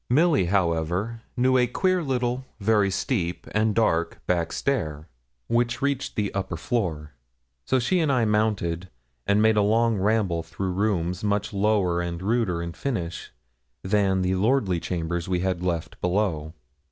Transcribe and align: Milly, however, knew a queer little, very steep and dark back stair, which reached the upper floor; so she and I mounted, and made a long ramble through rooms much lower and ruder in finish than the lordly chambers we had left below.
Milly, 0.09 0.45
however, 0.45 1.21
knew 1.37 1.59
a 1.59 1.67
queer 1.67 2.01
little, 2.01 2.43
very 2.59 2.89
steep 2.89 3.45
and 3.51 3.75
dark 3.75 4.19
back 4.25 4.51
stair, 4.51 5.07
which 5.45 5.79
reached 5.79 6.15
the 6.15 6.33
upper 6.33 6.57
floor; 6.57 7.13
so 7.67 7.77
she 7.77 7.99
and 7.99 8.11
I 8.11 8.25
mounted, 8.25 8.89
and 9.27 9.43
made 9.43 9.57
a 9.57 9.61
long 9.61 9.99
ramble 9.99 10.41
through 10.41 10.71
rooms 10.71 11.23
much 11.23 11.53
lower 11.53 12.01
and 12.01 12.19
ruder 12.19 12.63
in 12.63 12.73
finish 12.73 13.31
than 13.83 14.23
the 14.23 14.33
lordly 14.33 14.79
chambers 14.79 15.29
we 15.29 15.41
had 15.41 15.61
left 15.61 16.01
below. 16.01 16.55